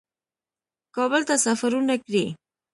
[0.95, 2.25] کابل ته سفرونه کړي